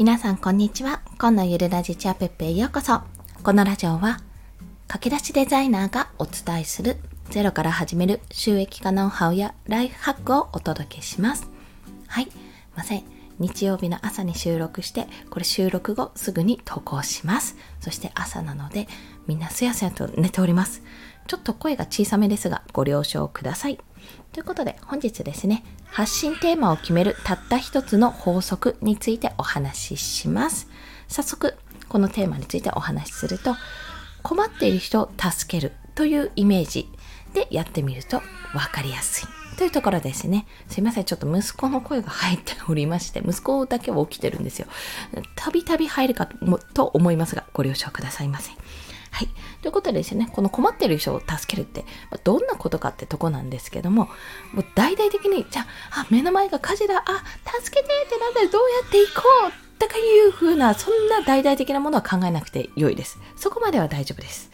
[0.00, 1.02] 皆さんこんにちは。
[1.18, 3.02] 今のゆるラジチアペッペへようこそ。
[3.42, 4.20] このラジオは
[4.88, 6.96] 駆け出しデザイナーがお伝えする
[7.28, 11.50] ゼロから始める収益化ノウハウやライフハックをお届けします。
[12.06, 12.28] はい。
[12.74, 13.04] ません。
[13.38, 17.58] 日曜日の朝に収録して、これ収録後すぐに投稿します。
[17.80, 18.88] そして朝なので、
[19.26, 20.82] みんなすやすやと寝ております。
[21.26, 23.78] ちょっと声が小さめですが、ご了承ください。
[24.32, 30.68] ということで、本日ですね、発信テーマを決めるたった一つの法則についてお話しします。
[31.08, 31.56] 早速、
[31.88, 33.56] このテーマについてお話しすると、
[34.22, 36.88] 困っている人を助けるというイメージ
[37.34, 39.28] でやってみると分かりやすい。
[39.56, 40.46] というところですね。
[40.68, 41.04] すいません。
[41.04, 44.66] ちょっと息子の声が入っておりまして、息子だけは起きてるんですよ。
[45.36, 46.26] たびたび入るか
[46.72, 48.52] と思いますが、ご了承くださいませ。
[49.10, 49.28] はい。
[49.62, 51.84] ということでですね、この困ってる人を助けるって、
[52.24, 54.08] どんなことかってとこなんですけども、
[54.52, 57.24] もう大々的に、じゃあ、あ目の前が火事だ、あ、
[57.60, 63.18] 助けてってなったらどうやって行こうとかいう風な、そんな大々的なものは考えなくて良いです。
[63.34, 64.50] そこまでは大丈夫です。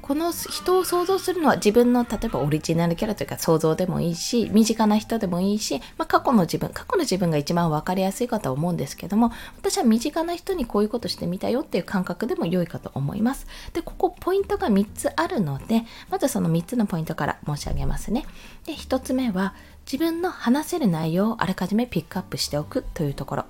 [0.00, 13.46] この人を想像するのは自分の例えばオリジナルキャラというか想像でもいいし身近な人でもいいし、まあ、過去の自分過去の自分が一番分かりやすいかと思うんですけども私は身近な人にこういうことしてみたよっていう感覚でも良いかと思います。
[13.74, 18.24] でここポイントが3つあるのでまずその3つのポイントから申し上げますね。
[18.64, 23.44] で1つ目は自分の話せる内容をあらかじめピックアップしておくというところ。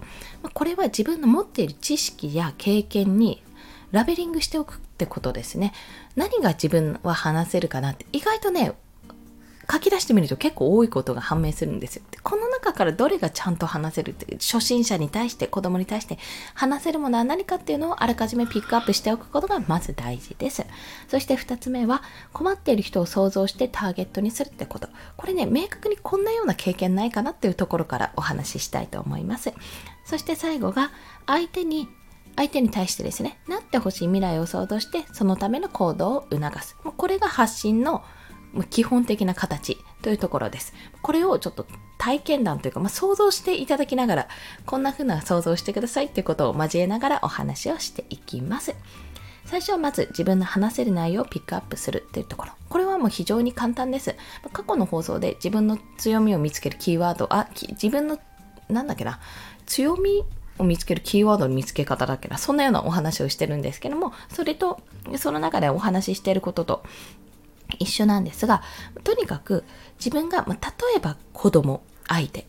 [0.53, 3.41] これは自分の持っている知識や経験に
[3.93, 5.73] ラベリングしておくってことですね。
[6.15, 8.73] 何が自分は話せるかなって意外とね、
[9.71, 12.03] 書き出してみると結構多いことが判明するんですよ。
[12.23, 16.19] この中からどれがちゃんと話せるって初心者に対して子供に対して
[16.55, 20.65] 話せるものは何かっていうのをあらかじめピックアップしておくことがまず大事です。
[21.09, 24.89] そして2つ目は困っている人を想像してターゲットにするってこと。
[25.17, 29.53] これね、明確にこんなような経験ないかなっていうところからお話ししたいと思います。
[30.05, 30.91] そして最後が
[31.27, 31.89] 相手に
[32.37, 36.77] 相手に対してですね、なってほしい未来を想像して、そのための行動を促す。
[36.97, 38.05] これが発信の
[38.71, 40.75] 基本的な形というところです。
[41.03, 41.67] これをちょっと
[41.99, 44.29] 体験談というか、まあ、想像していただきながら、
[44.67, 48.75] こんな風な想像してくださいっていうことを交えながらお話をしていきます。
[49.45, 52.53] 最初はまず自分の話せる内容をピックアップするっていうところ。
[52.69, 54.17] これはもう非常に簡単です。
[54.53, 58.19] 過去の放送で自分の強みを見つけるキーワード、あ、自分の、
[58.69, 59.21] なんだっけな、
[59.67, 60.25] 強み
[60.59, 64.81] を見つけるキーワードの見つけ方だけな、そんなようなお話をしてるんですけども、それと、
[65.17, 66.83] その中でお話ししていることと
[67.79, 68.63] 一緒なんですが、
[69.03, 69.65] とにかく
[69.99, 72.47] 自分が、まあ、例えば子供相手、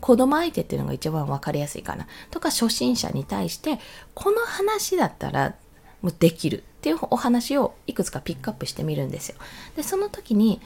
[0.00, 2.06] 子供相手っていうのが一番わかりやすいかな。
[2.30, 3.78] とか初心者に対して、
[4.14, 5.54] この話だったら
[6.02, 9.36] もうできるっていうお話をいくつかピックアップしてみるんですよ。
[9.76, 10.60] で、その時に、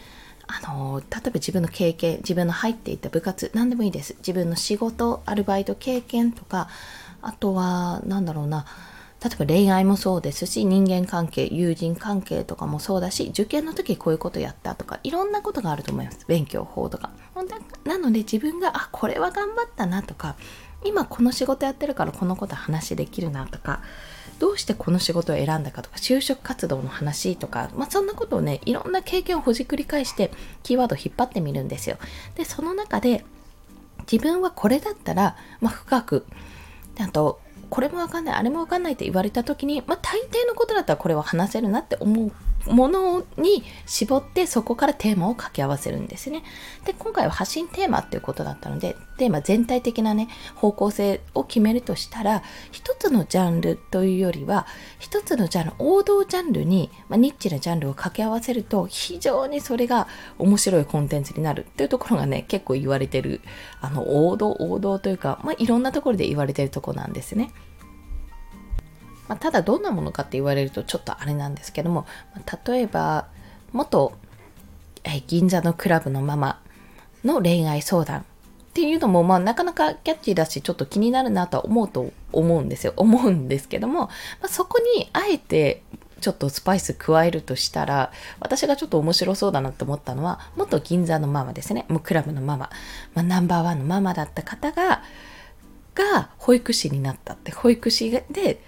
[0.51, 4.17] あの例えば自分の経験自分の入っていた部活何でもいいです。
[4.19, 6.69] 自分の仕事アルバイト経験とか
[7.23, 8.67] あとは何だろうな。
[9.23, 16.25] 例えば恋愛もそうですし人間関係友人関係とかもそうだし受験の時こういうことやったとかいろんなことがあると思います。
[16.27, 17.11] 勉強法とか
[17.85, 20.37] なので自分があこれは頑張ったなとか
[20.85, 23.83] 今この仕事やってるからこのこと話できるなとか
[24.41, 31.99] どうしてこの仕事を選んだかとか就職活動の話とか、まあ、そんなことをねいろんな経験をほじくり返してキーワードを引っ張ってみるんですよ。
[32.35, 33.25] でその中で
[34.11, 36.27] 自分はこれだったら、まあ、深く
[36.99, 42.33] あとこれもわかんないあれもわかんないって言われた時に、まあ、大抵のことだったらこれは話せるなって思う
[42.67, 46.43] ものに絞ってそこからテーマを掛け合わせるんですね。
[46.85, 54.67] で、今回は発信テーマっていうことだったので、テーマ全体的なね、方向性を決めるとしたら、一つのジャンルというよりは、
[54.99, 60.07] 一つのジャンル、王道ジャンルに、まあ、ニッチなジャンルを掛け合わせると、非常にそれが
[60.39, 63.41] 面白いコンテンツになるっていうところがね、結構言われてる、
[63.81, 67.51] あの、王道、王道というか、まあ、いろんなところで言われてるとこなんですね。
[69.31, 72.05] まあ、ただどんなものかって言われるとちょっとあれなんですけども、
[72.35, 73.29] まあ、例えば
[73.73, 74.13] 元、
[75.05, 76.61] え銀座のクラブのママ
[77.25, 78.25] の恋愛相談っ
[78.75, 82.93] ていうのも、まあ、なかなかキャッチーだし、ちょっと気になるなとは思うと思うんですよ。
[82.97, 84.11] 思うんですけども、ま
[84.43, 85.85] あ、そこにあえて
[86.21, 91.87] ちょっとスパイス加えるとしたら、私がちょっと面白そうだなと思ったのは、元銀座のママですね。
[91.89, 92.71] もうクラブのママ。
[93.15, 95.03] まあ、ナンバーワンのママだった方が、
[95.95, 98.63] が保育士になったって、保育士で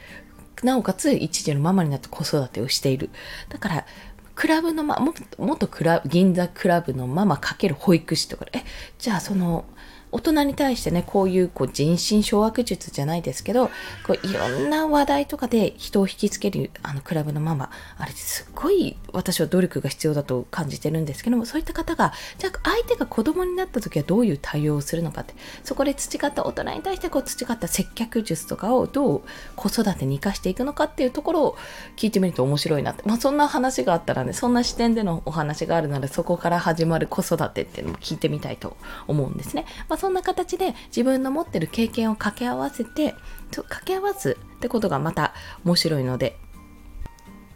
[0.63, 3.11] なおかつ一時のママになって子育てをしている。
[3.49, 3.87] だから、
[4.35, 8.65] クラブのま、も元クラ銀座クラブのママかける保育士とかで、え、
[8.99, 9.65] じゃあその、
[10.13, 13.71] 大人に対してね、こういうこう人心掌握術じゃないですけど、
[14.07, 29.23] こういろんな話題とかで人を引きつけるあのクラブのママ、あれすっごい私は努力が必要だと感じてるんですけども、そういった方が、じゃあ相手が子供になった時はどういう対応をするのかって、そこで培った大人に対してこう培った接客術とかをどう
[29.57, 31.57] 子育てに生かしていくのかっていうところを
[31.97, 33.03] 聞いてみると面白いなって。
[33.07, 38.77] まあそんな話があったらね、そんな視点でのお話があるならそこから始まる子育てっていうのも聞いてみたいと
[39.09, 39.65] 思うんですね。
[39.89, 43.15] まあそんな形で自分の持ってる経験を掛け合わせて、
[43.53, 45.33] 掛け合わすってことがまた
[45.65, 46.37] 面白いので、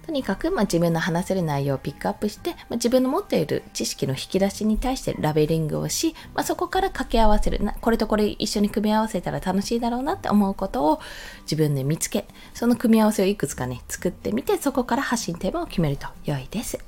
[0.07, 11.01] とにかく、まあ、自分の話せる内容をピックアップして、まあ、自分の持っている知識の引き出しに対してラベリングをし、まあ、そこから掛け合わせるなこれとこれ一緒に組み合わせたら楽しいだろうなって思うことを
[11.43, 16.79] 自分で見つけその組み合わせをいくつかね作ってみてそこから発信テーマを決めると良いです。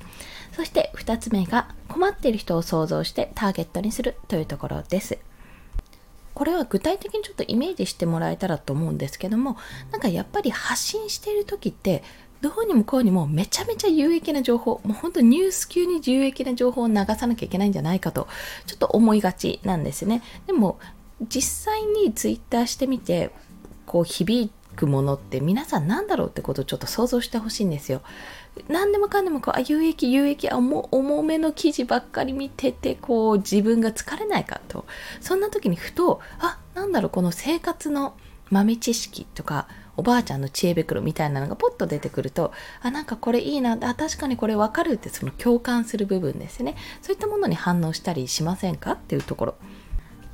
[0.53, 5.17] そして2つ目が困っている人を想像してターゲットにするというところです。
[6.39, 9.57] これは具体的にちょっとイメージしてもらえたらと思うんですけども
[9.91, 12.01] なんかやっぱり発信している時って
[12.39, 18.29] どうにもこうにもめちゃめちゃ有益な情報、もう本当ニュース級に有益な情報を流さなきゃいけないんじゃないかと、
[18.65, 20.21] ちょっと思いがちなんですね。
[20.47, 20.79] でも、
[21.27, 23.31] 実際にツイッターしてみて、
[23.85, 28.01] こう響くものって皆さん何だろうってことをちょっと想像してほしいんですよ。
[28.67, 34.85] 何でもかんでもこうあ有益有益あ重めの記事ばっかり見ててこう自分が疲れないかと。
[35.21, 38.15] そんな時にふとあなんだろうこの生活の
[38.49, 42.51] 豆知識とかおばあちゃんの知恵袋みたいなのがポッと出てくると
[42.81, 46.75] あなんかこれいいなあ確かにこれわかるってその共感する部分ですね。
[47.01, 48.93] そういったものに反応したりしませんか？
[48.93, 49.55] っていうところ。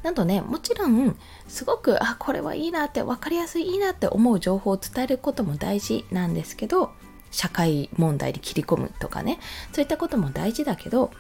[0.04, 1.18] などねもちろん
[1.48, 6.92] すごくあこれはいいなって分かりやすいいいなって思う情報を伝えることも大事なんですけど
[7.36, 9.40] 社会問題に切り込むとかね。
[9.74, 11.12] そういったことも大事だけど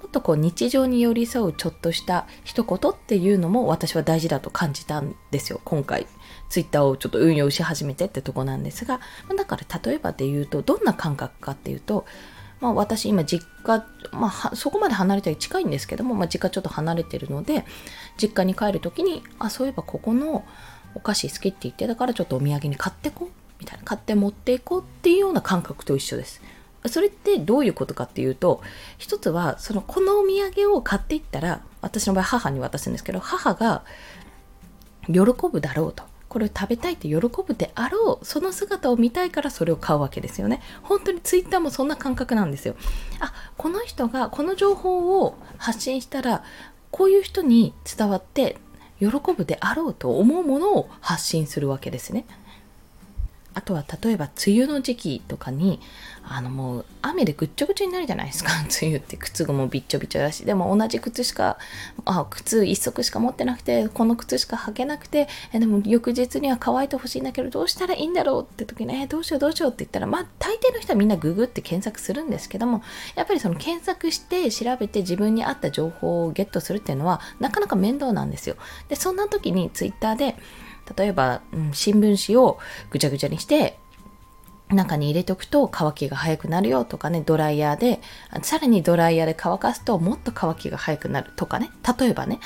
[0.00, 5.60] もっとこう日常に寄り添うちょっとした一言っていうのも私は大事だと感じたんですよ。
[5.64, 6.06] 今回。
[6.48, 9.00] ツイッターをちょっと運用し始めてってとこなんですが、
[9.36, 12.06] だから例えばで言うと、どんな感覚かっていうと、
[12.60, 17.64] まあ、私今実家、まあ、そこまで離れて近いんですけども、まあ、実家ちょっと離れてるので
[18.20, 20.44] 実家に帰る時にあそういえばここの
[20.94, 26.40] お菓子好きって言ってたからちょっとお土産に買ってこうみたいな買って持っていこうっていうような感覚と一緒です。
[26.86, 28.62] それってどういうことかっていうと
[28.98, 33.82] 一つはそのこのお土産を買っていったら私の場合母に渡すんですけど母が
[35.06, 35.20] 喜
[35.50, 36.04] ぶだろうと。
[36.28, 40.60] これを食べたいって喜ぶであろうその姿を見たいからそれを買うわけですよね。
[40.82, 42.76] 本当にツイッターもそんな感覚なんですよ。
[43.18, 46.44] あこの人がこの情報を発信したら
[46.90, 48.58] こういう人に伝わって
[49.00, 52.26] 喜ぶであろうと思うものを発信するわけですね。
[53.58, 55.80] あとは例えば梅雨の時期とかに
[56.22, 58.52] あのもう雨でぐっちょぐちょになるじゃないですか。
[58.80, 60.44] 梅雨って靴がもうびっちょびちょだし。
[60.44, 61.58] でも同じ靴しか
[62.04, 72.82] あ靴一足しか持ってなくてこの靴しか履けなくてえでも翌日には乾いてほしいんだけどどうしたらいいんだろうって時に、えどうしようどうしようって言ったらまあ大抵の人はみんなググって検索するんですけども
[73.16, 78.54] やっぱりその検索して調べて自分に合った情報をゲットするっていうのはなかなか面倒なんですよ。
[78.88, 80.36] でそんな時にツイッターで
[80.96, 82.58] 例えば、うん、新聞紙を
[82.90, 83.78] ぐちゃぐちゃにして
[84.74, 88.00] 中に入れておくと乾きが早くなるよとかね、ドライヤーで、
[88.42, 92.40] さらにドライヤーで乾かすともっと乾きが早くなるとかね、例えばね、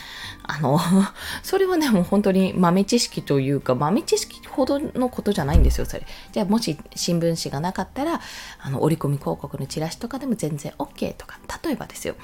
[0.44, 0.78] あの、
[1.42, 6.06] それはね、もう本当に豆知識というか、豆知識ほどのことじゃないんですよ、それ。
[6.32, 8.20] じゃあもし新聞紙がなかったら、
[8.60, 12.14] あの、折り込み広告のチラシとかでも全然 OK とか、例えばですよ。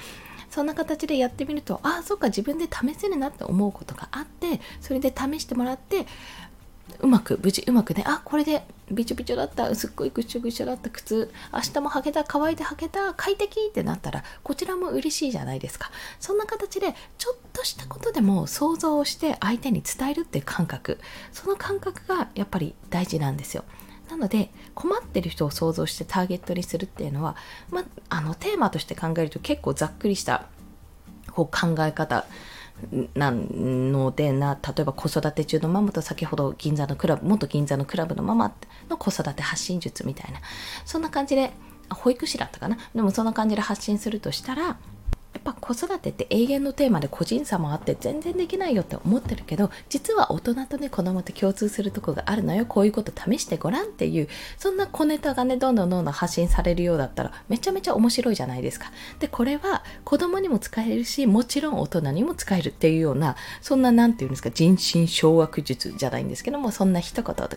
[0.50, 6.06] そんな形でやってみるとああそっか自分で試せるなって思うことがあってそれで試してもらって
[7.00, 15.90] うまく無事うまくねあこれでびちょびちょだったすっごいぐちょぐちょだった靴明日も履けた乾いて履けた快適ってなったらこちらも嬉しいじゃないですか。
[16.18, 20.98] そんな形でちょっとしたことでも想像をして相手に伝えるっていう感覚。
[21.32, 23.64] その感覚がやっぱり大事なんですよ。
[24.08, 27.36] なので困ってる人を想像してターゲットにするっていうのは、
[27.70, 30.46] まあ、のテーマとして考えると結構ざっくりした
[31.32, 32.24] こう考え方
[33.14, 38.52] なのでな例えば子育て中のママと先ほど銀座のクラブ元銀座のクラブのママ
[38.88, 40.40] の子育て発信術みたいな
[40.84, 41.52] そんな感じで
[41.90, 42.78] 保育士だったかな？
[42.94, 44.78] でもそんな感じで発信するとしたら
[45.34, 52.66] やっぱ子育てって永遠のテーマで個人差もあって全然できないよって思ってるけど実は大人とね子供って共通するとこがあるのよ。
[52.66, 58.90] こういうこと試してごらんっていうそんな小ネタがねどんどんどんどん発信されるようだったらめちゃめちゃ面白いじゃないですか。
[59.20, 67.48] でこれは子供にも使えるしもちろん大人にも使えるっていうようなそんな何て言うんですか人心掌握術じゃないんですけどもそんな一言とか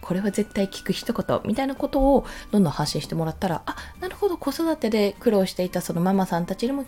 [0.00, 6.84] これは絶対聞く一言みたいなことをどんどん発信してもらったらあなるほど子育てで苦労していたそのママさんたちにも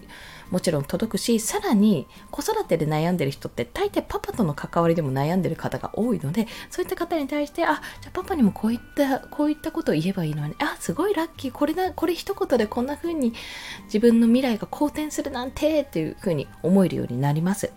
[0.50, 13.32] もちろん届くしさらに子育てで悩んでる人って大抵パパとの関わりでも悩んでる方が多いのでそういった方に対してあじゃあパパにもこういったこういったことを言えばいいのにあすごいラッキーこれだこれ一言でこんな風に
[13.84, 17.72] 自分の未来が好転するなんてっていう風に思えるようになります。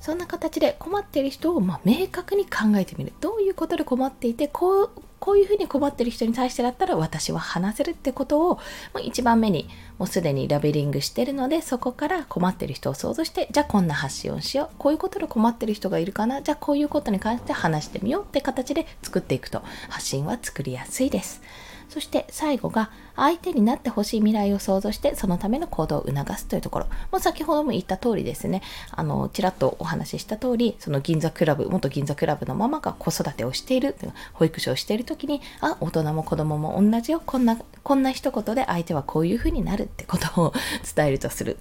[0.00, 3.12] そんな形で困っている人をま明確に考えてみる。
[3.20, 4.90] どういうことで困っていて、こう、
[5.20, 8.60] こういうふうに困ってる人に対してだったら私は話せるってことをも
[8.94, 21.42] う1番目にもうすでにラベリングしてるのでそこから困ってる人を想像してじゃあこんな発信をしようこういうことで困ってる人がいるかなじゃあこういうことに関して話してみようって形で作っていくと発信は作りやすいです。
[21.88, 26.86] そして最後が相手になってほしい未来を想像してそのための行動を促すというところ。
[27.10, 28.62] もう先ほども言った通りですね。
[28.90, 33.96] あのちらっとお話しした通りその銀座クラブ元銀座クラブのママが子育てをしている
[34.34, 40.52] 保育士をしている時にあ大人も子供も同じよこんなこんな一言で相手はこういうふうになるってことを
[40.94, 41.58] 伝えるとする。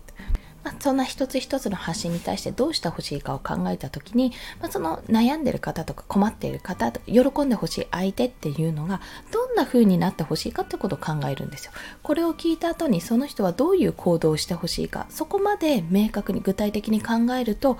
[0.68, 9.00] まあ、そんな一つ一つの発信に対してどうしてほしいかを考えた時に、まあ、その悩んでる方とか困っている方と喜んでほしい相手っていうのが
[9.32, 11.72] どんな風になってほしいかってことを考えるんですよ。
[12.04, 17.78] これを聞いた後にその人はどういう行動をしてほしいかそこまで明確に具体的に考えると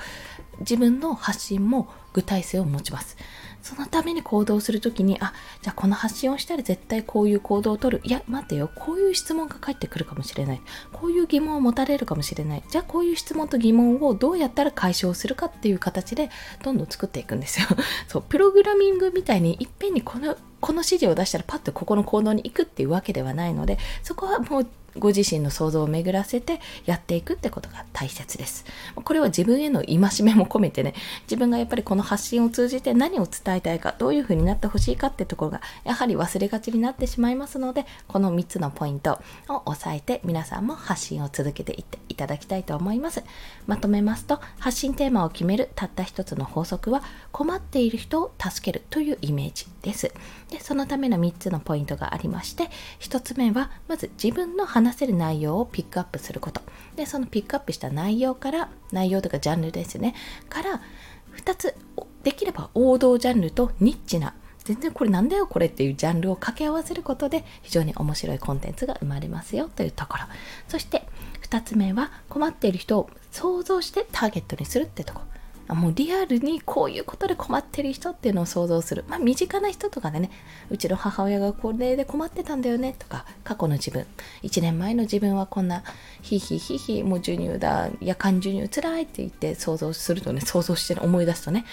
[0.60, 3.16] 自分の発信も具体性を持ちます。
[3.62, 8.02] そのために行動するときに、あ、じゃあこの発信をしたら絶対こういう行動をとる。
[8.04, 8.72] いや、待てよ。
[8.74, 10.62] こういう質問が返ってくるかもしれない。
[10.94, 12.64] こういう疑問を持たれるかもしれない。
[12.70, 16.30] じゃあこういう質問と疑問をどうやったら解消するかっていう形で
[16.64, 17.68] どんどん作っていくんですよ。
[18.08, 24.68] そう、プログラミングみたいにいっぺんにこの、この指示を出したらパッとここの行動に行くっていうわけではないので、そこはもう
[25.00, 28.66] ご自身の想像を巡らせてやっていくってことが大切です。
[28.96, 43.24] これは自分への戒めも込めてね、自分がやっぱりこの発信を通じて何を伝えたいか、どういう風になってほしいかってところがやはり忘れがちになってしまいますので、この3つのポイントを押さえて皆さんも発信を続けていっていただきたいと思います。
[43.68, 50.12] まとめますと、発信テーマを決めるたった一つの法則は、困っている人を助けるというイメージです。
[50.50, 56.62] で、そのための3つのポイントがありまして、1つ目は、まず自分の話せる内容をピックアップすること。
[56.96, 60.16] でそのピックアップした内容から内容とかジャンルですね。
[60.50, 60.82] から
[61.38, 61.76] 2つ
[62.24, 64.34] できれば王道ジャンルとニッチな
[64.66, 70.26] 全然これなんだよこれっていうジャンルを掛け合わせることで非常に面白いコンテンツが生まれますよというところ。
[70.68, 71.08] そして
[71.44, 75.22] 2つ目は困っている人を想像してターゲットにするってとこ。
[75.76, 79.04] もうリアルにこういうことで困ってる人っていうのを想像する。
[79.08, 80.32] まあ身近な人とかでね、
[80.70, 84.06] うちの母親がこれで困ってたんだよねとか、過去の自分、
[84.44, 85.84] 1年前の自分はこんな、
[86.22, 91.66] ヒーヒーヒヒ、もう授乳だ、夜間授乳つらいって言って想像するとね、想像して思い出すとね、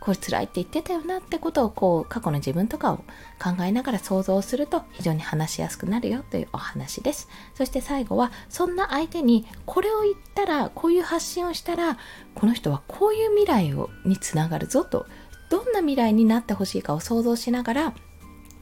[0.00, 2.96] これ辛いって言ってたよなってことをこう過去の自分とかを
[3.38, 7.28] 考えながら想像すると非常に話しやすくなるよというお話です。
[7.54, 11.98] そして最後はそんな相手にこれを言ったらこういう発信をしたら
[12.34, 15.06] この人はこういう未来をにつながるぞと
[15.50, 17.94] どんな未来になってほしいかを想像しながら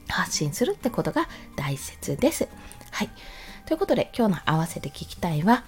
[0.07, 2.47] 発信するってことが大切です。
[2.91, 3.09] はい。
[3.65, 5.63] ということで今日の合わせて聞きたいは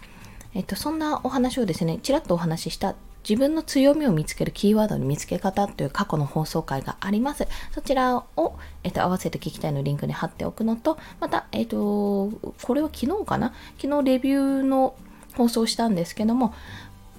[0.54, 2.96] えっと、そんなお話をですね、ちらっとお話しした
[3.28, 7.48] 自分の強みを見つけるキーワードの見つけ方という過去の放送回があります。
[7.72, 12.30] そちらを、えっと、合わせて聞きたいのリンクに貼っておくのと、また、えっと、
[12.62, 13.54] これは昨日かな？
[13.80, 14.96] 昨日レビューの
[15.36, 16.54] 放送したんですけども、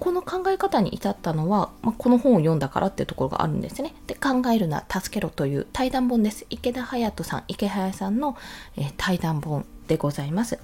[0.00, 3.94] この考え方に至ったのは、まあ、この本を読んだからっていうところがあるんですね。
[4.08, 6.44] で、考えるな、助けろという対談本です。
[6.50, 8.36] 池田隼人さん、池早さんの、
[8.76, 10.58] えー、対談本でございます。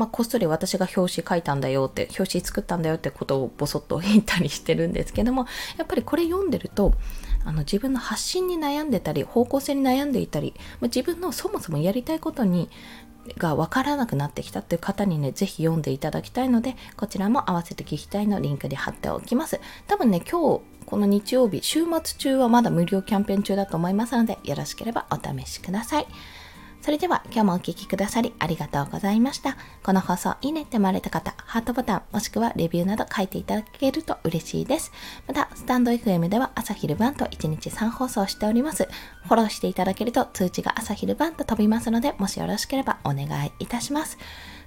[0.00, 5.44] まあ、こっそり私が表紙書いたんだよって、表紙作ったんだよってことをボソッと言ったりしてるんですけども、
[5.76, 6.94] やっぱりこれ読んでると、
[7.44, 12.70] あの自分の発信に悩んでたり、方向性に悩んでいたり、まあ、自分のそもそもやりたいことに
[13.36, 19.60] が分からなくなってきたっていう方にね、ぜひ読んでいただきたいので、こちらも合わせて聞きたいのリンクで貼っておきます。
[19.86, 26.06] 多分ね、今日、この日曜日、週末中はまだ無料キャンペーン中だと思いますので、よろしければお試しください。
[26.82, 29.56] それでは今日もお聴きくださりありがとうございました。
[29.82, 34.90] この放送いいねって思われた方、ハートボタンもしくはレビューなど書いていただけると嬉しいです。
[35.28, 38.88] また、スタンド FM では朝昼晩と1日3放送しております。
[39.24, 44.16] フォローしていただけると通知が朝昼晩と飛びますので、もしよろしければお願いいたします。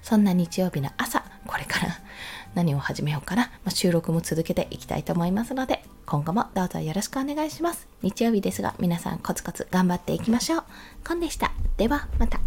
[0.00, 1.98] そんな日曜日の朝、これから
[2.54, 7.88] 何を始めようかな、まあ、収録も続けていきたいと思いますので、今後もどうぞよろしくお願いします。
[8.02, 10.64] 日曜日ですが皆さんコツコツ頑張っていきましょう。
[11.06, 11.52] コンでした。
[11.76, 12.40] ではまた。